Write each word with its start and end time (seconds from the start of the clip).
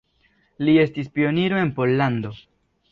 Li 0.63 0.73
estis 0.85 1.11
pioniro 1.19 1.63
en 1.67 1.73
Pollando. 1.79 2.35